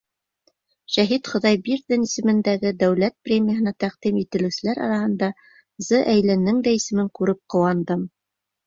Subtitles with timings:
[0.93, 5.33] Шәһит Хоҙайбирҙин исемендәге дәүләт премияһына тәҡдим ителеүселәр араһында
[5.91, 6.05] З.
[6.19, 8.07] Әйленең дә исемен күреп ҡыуандым.